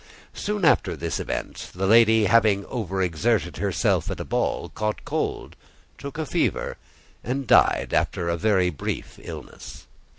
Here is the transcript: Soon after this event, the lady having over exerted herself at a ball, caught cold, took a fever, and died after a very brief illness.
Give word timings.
Soon 0.33 0.65
after 0.65 0.95
this 0.95 1.19
event, 1.19 1.69
the 1.75 1.85
lady 1.85 2.25
having 2.25 2.65
over 2.65 3.03
exerted 3.03 3.57
herself 3.57 4.09
at 4.09 4.19
a 4.19 4.25
ball, 4.25 4.69
caught 4.69 5.05
cold, 5.05 5.55
took 5.99 6.17
a 6.17 6.25
fever, 6.25 6.77
and 7.23 7.45
died 7.45 7.93
after 7.93 8.27
a 8.27 8.35
very 8.35 8.71
brief 8.71 9.19
illness. 9.21 9.85